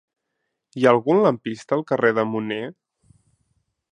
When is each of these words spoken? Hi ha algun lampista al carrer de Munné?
Hi 0.79 0.85
ha 0.87 0.93
algun 0.95 1.19
lampista 1.25 1.77
al 1.77 1.85
carrer 1.93 2.11
de 2.21 2.27
Munné? 2.31 2.59